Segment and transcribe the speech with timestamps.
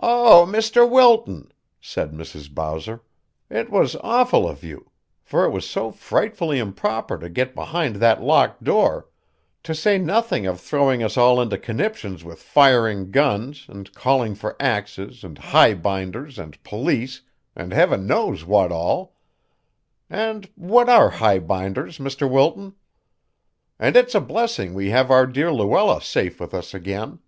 [0.00, 0.88] "Oh, Mr.
[0.88, 2.48] Wilton," said Mrs.
[2.48, 3.00] Bowser,
[3.50, 4.92] "it was awful of you
[5.24, 9.08] for it was so frightfully improper to get behind that locked door,
[9.64, 14.54] to say nothing of throwing us all into conniptions with firing guns, and calling for
[14.62, 17.22] axes, and highbinders, and police,
[17.56, 19.16] and Heaven knows what all
[20.08, 22.30] and what are highbinders, Mr.
[22.30, 22.76] Wilton?
[23.80, 27.18] And it's a blessing we have our dear Luella safe with us again.